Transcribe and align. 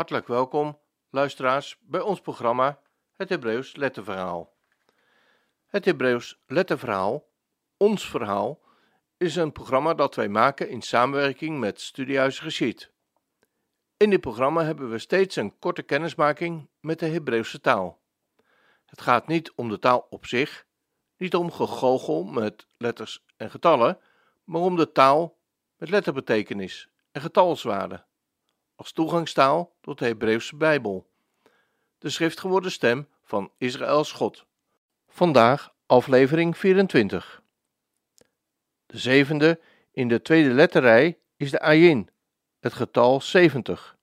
Hartelijk 0.00 0.28
welkom, 0.28 0.78
luisteraars, 1.10 1.78
bij 1.80 2.00
ons 2.00 2.20
programma 2.20 2.80
Het 3.16 3.28
Hebreeuws 3.28 3.76
Letterverhaal. 3.76 4.56
Het 5.66 5.84
Hebreeuws 5.84 6.40
Letterverhaal, 6.46 7.28
ons 7.76 8.08
verhaal, 8.08 8.60
is 9.16 9.36
een 9.36 9.52
programma 9.52 9.94
dat 9.94 10.14
wij 10.14 10.28
maken 10.28 10.68
in 10.68 10.82
samenwerking 10.82 11.58
met 11.58 11.80
Studiehuis 11.80 12.38
Geschied. 12.38 12.90
In 13.96 14.10
dit 14.10 14.20
programma 14.20 14.64
hebben 14.64 14.90
we 14.90 14.98
steeds 14.98 15.36
een 15.36 15.58
korte 15.58 15.82
kennismaking 15.82 16.68
met 16.80 16.98
de 16.98 17.06
Hebreeuwse 17.06 17.60
taal. 17.60 18.00
Het 18.86 19.00
gaat 19.00 19.26
niet 19.26 19.52
om 19.54 19.68
de 19.68 19.78
taal 19.78 20.06
op 20.10 20.26
zich, 20.26 20.66
niet 21.16 21.34
om 21.34 21.52
gegoochel 21.52 22.24
met 22.24 22.66
letters 22.76 23.24
en 23.36 23.50
getallen, 23.50 23.98
maar 24.44 24.60
om 24.60 24.76
de 24.76 24.92
taal 24.92 25.38
met 25.76 25.90
letterbetekenis 25.90 26.88
en 27.10 27.20
getalswaarde 27.20 28.08
als 28.80 28.92
toegangstaal 28.92 29.72
tot 29.80 29.98
de 29.98 30.04
Hebreeuwse 30.04 30.56
Bijbel, 30.56 31.06
de 31.98 32.10
schriftgeworden 32.10 32.70
stem 32.70 33.08
van 33.22 33.50
Israëls 33.58 34.12
God. 34.12 34.46
Vandaag 35.08 35.74
aflevering 35.86 36.58
24. 36.58 37.42
De 38.86 38.98
zevende 38.98 39.60
in 39.92 40.08
de 40.08 40.22
tweede 40.22 40.50
letterrij 40.50 41.18
is 41.36 41.50
de 41.50 41.60
ayin, 41.60 42.08
het 42.60 42.72
getal 42.72 43.20
70. 43.20 43.96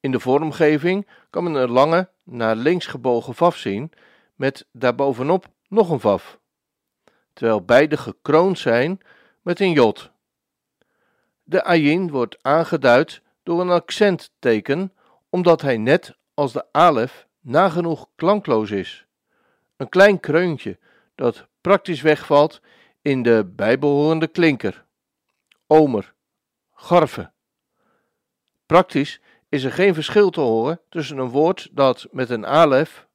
In 0.00 0.10
de 0.10 0.20
vormgeving 0.20 1.08
kan 1.30 1.44
men 1.44 1.54
een 1.54 1.70
lange, 1.70 2.10
naar 2.22 2.56
links 2.56 2.86
gebogen 2.86 3.34
vaf 3.34 3.56
zien, 3.56 3.92
met 4.34 4.66
daarbovenop 4.72 5.46
nog 5.68 5.90
een 5.90 6.00
vaf, 6.00 6.38
terwijl 7.32 7.62
beide 7.62 7.96
gekroond 7.96 8.58
zijn 8.58 9.00
met 9.42 9.60
een 9.60 9.72
jot. 9.72 10.10
De 11.42 11.64
ayin 11.64 12.10
wordt 12.10 12.42
aangeduid 12.42 13.22
door 13.44 13.60
een 13.60 13.70
accentteken, 13.70 14.92
omdat 15.30 15.60
hij 15.60 15.76
net 15.76 16.16
als 16.34 16.52
de 16.52 16.64
alef 16.72 17.26
nagenoeg 17.40 18.08
klankloos 18.14 18.70
is. 18.70 19.06
Een 19.76 19.88
klein 19.88 20.20
kreuntje 20.20 20.78
dat 21.14 21.46
praktisch 21.60 22.02
wegvalt 22.02 22.60
in 23.02 23.22
de 23.22 23.52
bijbehorende 23.56 24.26
klinker. 24.26 24.84
Omer, 25.66 26.14
garve. 26.72 27.32
Praktisch 28.66 29.20
is 29.48 29.64
er 29.64 29.72
geen 29.72 29.94
verschil 29.94 30.30
te 30.30 30.40
horen 30.40 30.80
tussen 30.88 31.18
een 31.18 31.28
woord 31.28 31.68
dat 31.72 32.06
met 32.10 32.30
een 32.30 32.46
alef 32.46 33.08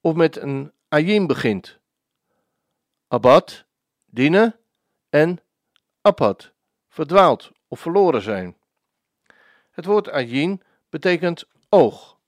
of 0.00 0.14
met 0.14 0.36
een 0.36 0.72
ayim 0.88 1.26
begint. 1.26 1.78
Abad, 3.08 3.64
dienen 4.06 4.56
en 5.08 5.40
apad, 6.00 6.52
verdwaald 6.88 7.50
of 7.68 7.80
verloren 7.80 8.22
zijn. 8.22 8.59
Het 9.70 9.84
woord 9.84 10.08
ayin 10.08 10.62
betekent 10.88 11.44
oog. 11.68 12.18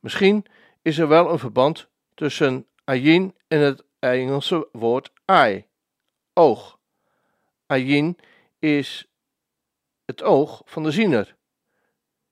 Misschien 0.00 0.44
is 0.82 0.98
er 0.98 1.08
wel 1.08 1.30
een 1.30 1.38
verband 1.38 1.88
tussen 2.14 2.66
ayin 2.84 3.34
en 3.48 3.60
het 3.60 3.84
Engelse 3.98 4.68
woord 4.72 5.12
eye, 5.24 5.66
oog. 6.32 6.78
Ayin 7.66 8.18
is 8.58 9.06
het 10.04 10.22
oog 10.22 10.62
van 10.64 10.82
de 10.82 10.90
ziener, 10.90 11.36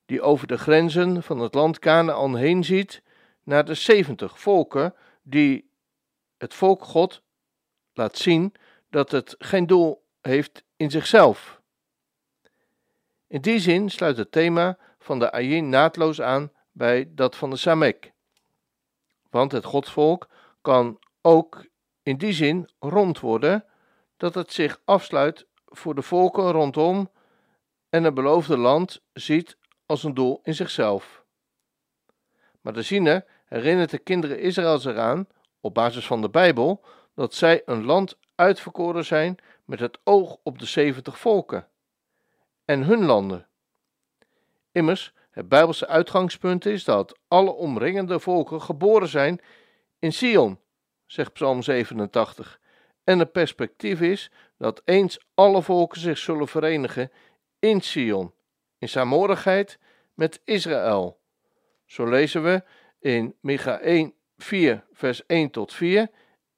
die 0.07 0.23
over 0.23 0.47
de 0.47 0.59
grenzen 0.59 1.23
van 1.23 1.39
het 1.39 1.55
land 1.55 1.79
Canaan 1.79 2.37
heen 2.37 2.65
ziet 2.65 3.03
naar 3.43 3.65
de 3.65 3.75
zeventig 3.75 4.41
volken 4.41 4.95
die 5.23 5.71
het 6.39 6.55
volk 6.55 6.85
God 6.85 7.23
laat 7.93 8.19
zien 8.19 8.55
dat 8.91 9.11
het 9.11 9.35
geen 9.39 9.67
doel 9.67 10.05
heeft 10.21 10.65
in 10.77 10.91
zichzelf. 10.91 11.63
In 13.35 13.41
die 13.41 13.59
zin 13.59 13.91
sluit 13.91 14.17
het 14.17 14.33
thema 14.33 14.79
van 14.99 15.19
de 15.19 15.33
Ayin 15.33 15.69
naadloos 15.69 16.21
aan 16.21 16.53
bij 16.73 17.11
dat 17.15 17.37
van 17.37 17.51
de 17.51 17.57
Samek. 17.57 18.13
Want 19.31 19.53
het 19.53 19.65
godsvolk 19.65 20.29
kan 20.61 20.99
ook 21.23 21.67
in 22.03 22.17
die 22.17 22.33
zin 22.33 22.70
rond 22.79 23.20
worden 23.20 23.64
dat 24.17 24.35
het 24.35 24.53
zich 24.53 24.81
afsluit 24.85 25.47
voor 25.64 25.95
de 25.95 26.03
volken 26.03 26.51
rondom 26.51 27.11
en 27.89 28.05
het 28.05 28.14
beloofde 28.14 28.57
land 28.57 29.01
ziet 29.13 29.57
als 29.87 30.05
een 30.05 30.14
doel 30.14 30.41
in 30.42 30.55
zichzelf. 30.55 31.25
Maar 32.61 32.73
de 32.73 32.83
ziener 32.83 33.25
herinnert 33.45 33.91
de 33.91 33.98
kinderen 33.98 34.41
Israëls 34.41 34.85
eraan, 34.85 35.27
op 35.61 35.75
basis 35.75 36.07
van 36.07 36.20
de 36.20 36.31
Bijbel, 36.31 36.85
dat 37.14 37.35
zij 37.35 37.63
een 37.64 37.85
land 37.85 38.19
uitverkoren 38.35 39.05
zijn 39.05 39.37
met 39.64 39.81
het 39.81 39.98
oog 40.05 40.37
op 40.42 40.58
de 40.58 40.67
zeventig 40.67 41.19
volken 41.19 41.69
en 42.64 42.83
hun 42.83 43.05
landen. 43.05 43.47
Immers, 44.73 45.13
het 45.30 45.48
Bijbelse 45.48 45.86
uitgangspunt 45.86 46.67
is 46.67 46.85
dat 46.85 47.19
alle 47.29 47.52
omringende 47.52 48.20
volken 48.20 48.63
geboren 48.63 49.08
zijn 49.08 49.41
in 49.98 50.13
Sion, 50.13 50.61
zegt 51.07 51.33
Psalm 51.33 51.63
87. 51.63 52.61
En 53.05 53.19
het 53.19 53.33
perspectief 53.33 54.01
is 54.01 54.30
dat 54.58 54.83
eens 54.85 55.27
alle 55.35 55.63
volken 55.63 56.01
zich 56.01 56.19
zullen 56.19 56.48
verenigen 56.48 57.11
in 57.58 57.80
Sion, 57.80 58.33
in 58.79 58.89
saamhorigheid 58.89 59.79
met 60.14 60.41
Israël. 60.45 61.20
Zo 61.86 62.08
lezen 62.08 62.42
we 62.42 62.63
in 62.98 63.35
Micha 63.41 63.79
1, 63.79 64.14
4, 64.36 64.85
vers 64.92 65.27
1 65.27 65.51
tot 65.51 65.73
4 65.73 66.11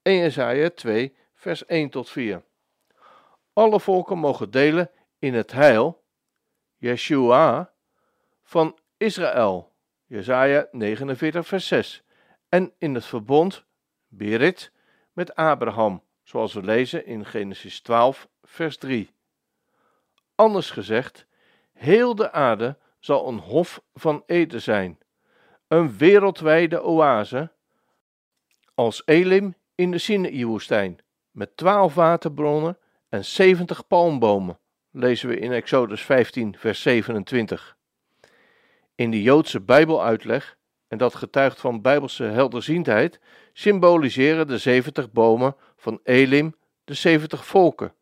en 0.02 0.14
Jesaja 0.14 0.70
2, 0.70 1.14
vers 1.34 1.66
1 1.66 1.90
tot 1.90 2.10
4. 2.10 2.42
Alle 3.52 3.80
volken 3.80 4.18
mogen 4.18 4.50
delen 4.50 4.90
in 5.26 5.34
het 5.34 5.52
heil, 5.52 6.04
Yeshua, 6.76 7.72
van 8.42 8.78
Israël, 8.96 9.72
Jesaja 10.04 10.68
49 10.72 11.46
vers 11.46 11.66
6, 11.66 12.02
en 12.48 12.72
in 12.78 12.94
het 12.94 13.04
verbond, 13.04 13.64
Berit, 14.08 14.72
met 15.12 15.34
Abraham, 15.34 16.02
zoals 16.22 16.52
we 16.52 16.62
lezen 16.62 17.06
in 17.06 17.24
Genesis 17.24 17.80
12 17.80 18.28
vers 18.42 18.76
3. 18.76 19.14
Anders 20.34 20.70
gezegd, 20.70 21.26
heel 21.72 22.14
de 22.14 22.32
aarde 22.32 22.78
zal 22.98 23.28
een 23.28 23.38
hof 23.38 23.82
van 23.94 24.22
eten 24.26 24.62
zijn, 24.62 24.98
een 25.68 25.96
wereldwijde 25.96 26.82
oase, 26.82 27.52
als 28.74 29.02
Elim 29.04 29.54
in 29.74 29.90
de 29.90 29.98
Sinaï-woestijn, 29.98 30.98
met 31.30 31.56
twaalf 31.56 31.94
waterbronnen 31.94 32.78
en 33.08 33.24
zeventig 33.24 33.86
palmbomen, 33.86 34.58
lezen 34.96 35.28
we 35.28 35.38
in 35.38 35.52
Exodus 35.52 36.02
15, 36.02 36.56
vers 36.58 36.82
27. 36.82 37.76
In 38.94 39.10
de 39.10 39.22
Joodse 39.22 39.60
Bijbeluitleg, 39.60 40.56
en 40.88 40.98
dat 40.98 41.14
getuigt 41.14 41.60
van 41.60 41.82
bijbelse 41.82 42.24
helderziendheid, 42.24 43.20
symboliseren 43.52 44.46
de 44.46 44.58
70 44.58 45.12
bomen 45.12 45.56
van 45.76 46.00
Elim 46.04 46.54
de 46.84 46.94
70 46.94 47.46
volken, 47.46 47.94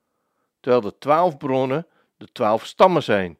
terwijl 0.60 0.82
de 0.82 0.98
twaalf 0.98 1.36
bronnen 1.36 1.86
de 2.16 2.28
twaalf 2.32 2.66
stammen 2.66 3.02
zijn, 3.02 3.38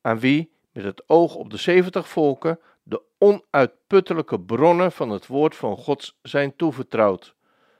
aan 0.00 0.18
wie 0.18 0.52
met 0.72 0.84
het 0.84 1.02
oog 1.06 1.34
op 1.34 1.50
de 1.50 1.56
70 1.56 2.08
volken 2.08 2.60
de 2.82 3.02
onuitputtelijke 3.18 4.40
bronnen 4.40 4.92
van 4.92 5.10
het 5.10 5.26
woord 5.26 5.56
van 5.56 5.76
God 5.76 6.16
zijn 6.22 6.56
toevertrouwd. 6.56 7.34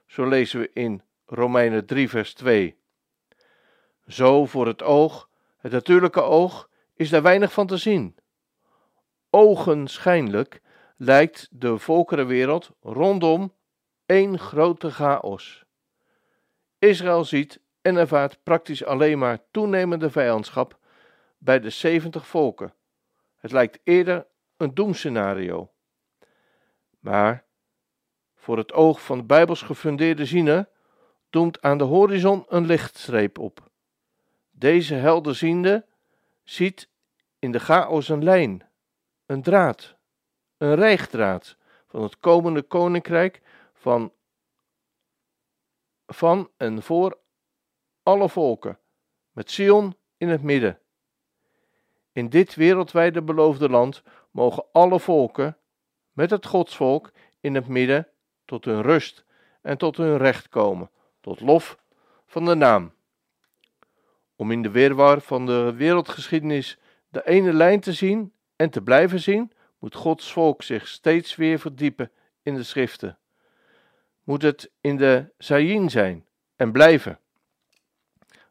Zo 0.06 0.28
lezen 0.28 0.60
we 0.60 0.70
in 0.72 1.02
Romeinen 1.26 1.86
3, 1.86 2.08
vers 2.08 2.34
2. 2.34 2.76
Zo 4.06 4.46
voor 4.46 4.66
het 4.66 4.82
oog, 4.82 5.28
het 5.56 5.72
natuurlijke 5.72 6.22
oog, 6.22 6.68
is 6.94 7.10
daar 7.10 7.22
weinig 7.22 7.52
van 7.52 7.66
te 7.66 7.76
zien. 7.76 8.16
Ogenschijnlijk 9.30 10.62
lijkt 10.96 11.48
de 11.50 11.78
volkerenwereld 11.78 12.70
rondom 12.80 13.54
één 14.06 14.38
grote 14.38 14.90
chaos. 14.90 15.64
Israël 16.78 17.24
ziet 17.24 17.60
en 17.82 17.96
ervaart 17.96 18.42
praktisch 18.42 18.84
alleen 18.84 19.18
maar 19.18 19.38
toenemende 19.50 20.10
vijandschap 20.10 20.78
bij 21.38 21.60
de 21.60 21.70
70 21.70 22.26
volken. 22.26 22.74
Het 23.36 23.52
lijkt 23.52 23.80
eerder 23.84 24.26
een 24.56 24.74
doemscenario. 24.74 25.72
Maar 27.00 27.44
voor 28.34 28.58
het 28.58 28.72
oog 28.72 29.02
van 29.02 29.18
de 29.18 29.24
bijbels 29.24 29.62
gefundeerde 29.62 30.24
ziener 30.24 30.68
doemt 31.30 31.62
aan 31.62 31.78
de 31.78 31.84
horizon 31.84 32.44
een 32.48 32.66
lichtstreep 32.66 33.38
op. 33.38 33.72
Deze 34.64 34.94
helderziende 34.94 35.86
ziet 36.42 36.88
in 37.38 37.52
de 37.52 37.58
chaos 37.58 38.08
een 38.08 38.24
lijn, 38.24 38.68
een 39.26 39.42
draad, 39.42 39.96
een 40.56 40.74
rijgdraad 40.74 41.56
van 41.86 42.02
het 42.02 42.18
komende 42.18 42.62
koninkrijk 42.62 43.42
van, 43.74 44.12
van 46.06 46.50
en 46.56 46.82
voor 46.82 47.18
alle 48.02 48.28
volken, 48.28 48.78
met 49.32 49.50
Sion 49.50 49.96
in 50.16 50.28
het 50.28 50.42
midden. 50.42 50.78
In 52.12 52.28
dit 52.28 52.54
wereldwijde 52.54 53.22
beloofde 53.22 53.68
land 53.68 54.02
mogen 54.30 54.64
alle 54.72 55.00
volken, 55.00 55.58
met 56.12 56.30
het 56.30 56.46
godsvolk 56.46 57.12
in 57.40 57.54
het 57.54 57.68
midden, 57.68 58.08
tot 58.44 58.64
hun 58.64 58.82
rust 58.82 59.24
en 59.62 59.78
tot 59.78 59.96
hun 59.96 60.16
recht 60.16 60.48
komen, 60.48 60.90
tot 61.20 61.40
lof 61.40 61.78
van 62.26 62.44
de 62.44 62.54
naam 62.54 62.93
om 64.36 64.50
in 64.50 64.62
de 64.62 64.70
weerwar 64.70 65.20
van 65.20 65.46
de 65.46 65.74
wereldgeschiedenis 65.76 66.78
de 67.08 67.26
ene 67.26 67.52
lijn 67.52 67.80
te 67.80 67.92
zien 67.92 68.32
en 68.56 68.70
te 68.70 68.82
blijven 68.82 69.20
zien, 69.20 69.52
moet 69.78 69.94
Gods 69.94 70.32
volk 70.32 70.62
zich 70.62 70.88
steeds 70.88 71.36
weer 71.36 71.58
verdiepen 71.58 72.10
in 72.42 72.54
de 72.54 72.62
schriften. 72.62 73.18
Moet 74.22 74.42
het 74.42 74.70
in 74.80 74.96
de 74.96 75.32
Sayin 75.38 75.90
zijn 75.90 76.26
en 76.56 76.72
blijven. 76.72 77.18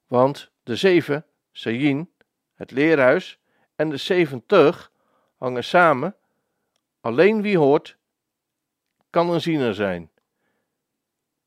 Want 0.07 0.51
de 0.63 0.75
zeven, 0.75 1.25
Sayin, 1.51 2.12
het 2.53 2.71
leerhuis, 2.71 3.39
en 3.75 3.89
de 3.89 3.97
zeventig 3.97 4.91
hangen 5.38 5.63
samen. 5.63 6.15
Alleen 7.01 7.41
wie 7.41 7.57
hoort, 7.57 7.97
kan 9.09 9.30
een 9.30 9.41
ziener 9.41 9.75
zijn. 9.75 10.12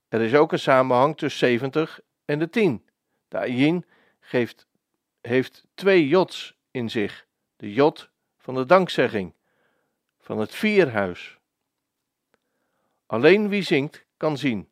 Er 0.09 0.21
is 0.21 0.35
ook 0.35 0.53
een 0.53 0.59
samenhang 0.59 1.17
tussen 1.17 1.49
70 1.49 2.01
en 2.25 2.39
de 2.39 2.51
10. 2.51 2.87
De 3.29 3.39
ayin 3.39 3.85
geeft, 4.27 4.67
heeft 5.21 5.67
twee 5.75 6.09
jods 6.09 6.57
in 6.71 6.91
zich. 6.91 7.27
De 7.57 7.73
jod 7.73 8.11
van 8.39 8.55
de 8.55 8.67
dankzegging, 8.67 9.35
van 10.19 10.39
het 10.39 10.55
vierhuis. 10.55 11.39
Alleen 13.07 13.49
wie 13.49 13.63
zingt, 13.63 14.05
kan 14.17 14.39
zien. 14.39 14.69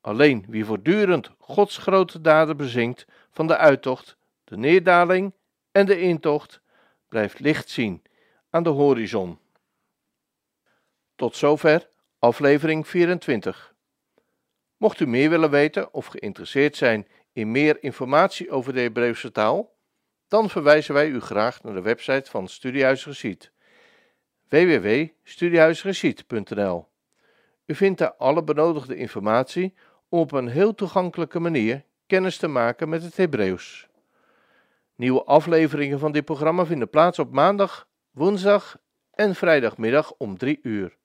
Alleen 0.00 0.44
wie 0.48 0.64
voortdurend 0.64 1.30
Gods 1.38 1.76
grote 1.76 2.20
daden 2.20 2.56
bezingt 2.56 3.06
van 3.30 3.46
de 3.46 3.56
uittocht, 3.56 4.16
de 4.44 4.56
neerdaling 4.56 5.32
en 5.72 5.86
de 5.86 6.00
intocht, 6.00 6.60
blijft 7.08 7.38
licht 7.38 7.68
zien 7.68 8.02
aan 8.50 8.62
de 8.62 8.70
horizon. 8.70 9.38
Tot 11.14 11.36
zover 11.36 11.88
aflevering 12.18 12.88
24. 12.88 13.74
Mocht 14.76 15.00
u 15.00 15.06
meer 15.06 15.30
willen 15.30 15.50
weten 15.50 15.92
of 15.92 16.06
geïnteresseerd 16.06 16.76
zijn 16.76 17.06
in 17.34 17.50
meer 17.50 17.82
informatie 17.82 18.50
over 18.50 18.72
de 18.72 18.80
Hebreeuwse 18.80 19.30
taal, 19.30 19.72
dan 20.28 20.50
verwijzen 20.50 20.94
wij 20.94 21.08
u 21.08 21.20
graag 21.20 21.62
naar 21.62 21.74
de 21.74 21.82
website 21.82 22.30
van 22.30 22.48
Studiehuis 22.48 23.06
Reciet 23.06 23.52
www.studiehuisreciet.nl 24.48 26.88
U 27.66 27.74
vindt 27.74 27.98
daar 27.98 28.14
alle 28.14 28.44
benodigde 28.44 28.96
informatie 28.96 29.74
om 30.08 30.18
op 30.18 30.32
een 30.32 30.48
heel 30.48 30.74
toegankelijke 30.74 31.40
manier 31.40 31.84
kennis 32.06 32.36
te 32.36 32.48
maken 32.48 32.88
met 32.88 33.02
het 33.02 33.16
Hebreeuws. 33.16 33.88
Nieuwe 34.94 35.24
afleveringen 35.24 35.98
van 35.98 36.12
dit 36.12 36.24
programma 36.24 36.66
vinden 36.66 36.90
plaats 36.90 37.18
op 37.18 37.32
maandag, 37.32 37.88
woensdag 38.10 38.76
en 39.10 39.34
vrijdagmiddag 39.34 40.12
om 40.12 40.38
3 40.38 40.58
uur. 40.62 40.96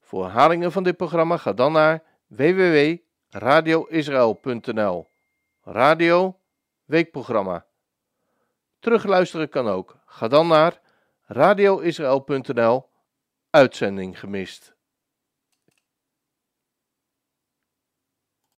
Voor 0.00 0.24
herhalingen 0.24 0.72
van 0.72 0.82
dit 0.82 0.96
programma 0.96 1.36
ga 1.36 1.52
dan 1.52 1.72
naar 1.72 2.02
www.radioisrael.nl 2.26 5.12
Radio 5.66 6.40
Weekprogramma. 6.84 7.66
Terugluisteren 8.78 9.48
kan 9.48 9.68
ook. 9.68 9.98
Ga 10.06 10.28
dan 10.28 10.46
naar 10.46 10.80
radioisrael.nl 11.22 12.90
Uitzending 13.50 14.18
gemist. 14.20 14.73